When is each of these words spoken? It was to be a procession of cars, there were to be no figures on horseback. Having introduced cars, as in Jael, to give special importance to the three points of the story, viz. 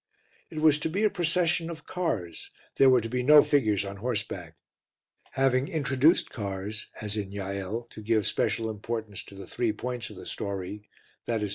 It 0.49 0.61
was 0.63 0.79
to 0.79 0.89
be 0.89 1.03
a 1.03 1.11
procession 1.11 1.69
of 1.69 1.85
cars, 1.85 2.49
there 2.77 2.89
were 2.89 3.01
to 3.01 3.07
be 3.07 3.21
no 3.21 3.43
figures 3.43 3.85
on 3.85 3.97
horseback. 3.97 4.55
Having 5.33 5.67
introduced 5.67 6.31
cars, 6.31 6.87
as 6.99 7.15
in 7.15 7.31
Jael, 7.31 7.83
to 7.91 8.01
give 8.01 8.25
special 8.25 8.71
importance 8.71 9.23
to 9.25 9.35
the 9.35 9.45
three 9.45 9.71
points 9.73 10.09
of 10.09 10.15
the 10.15 10.25
story, 10.25 10.89
viz. 11.27 11.49